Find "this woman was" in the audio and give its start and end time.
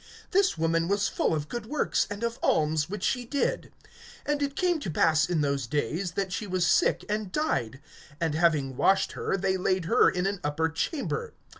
0.31-1.07